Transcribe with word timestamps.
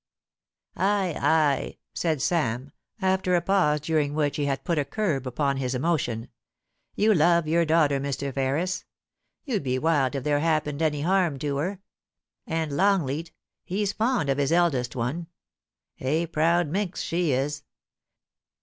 *Ay, 0.77 1.15
ay,* 1.15 1.77
said 1.93 2.23
Sam, 2.23 2.71
after 3.03 3.35
a 3.35 3.41
pause, 3.43 3.81
during 3.81 4.15
which 4.15 4.37
he 4.37 4.45
had 4.47 4.63
put 4.63 4.79
a 4.79 4.83
curb 4.83 5.27
upon 5.27 5.57
his 5.57 5.75
emotion, 5.75 6.29
* 6.61 6.65
you 6.95 7.13
love 7.13 7.47
your 7.47 7.65
daughter, 7.65 7.99
Mr. 7.99 8.33
Ferris. 8.33 8.83
You'd 9.43 9.61
be 9.61 9.77
wild 9.77 10.15
if 10.15 10.23
there 10.23 10.39
happened 10.39 10.81
any 10.81 11.01
harm 11.01 11.37
to 11.37 11.57
her. 11.57 11.81
And 12.47 12.75
Longleat— 12.75 13.31
he's 13.63 13.93
fond 13.93 14.27
of 14.31 14.39
his 14.39 14.51
eldest 14.51 14.95
one. 14.95 15.27
A 15.99 16.25
proud 16.25 16.67
minx 16.69 17.03
she 17.03 17.31
is. 17.31 17.61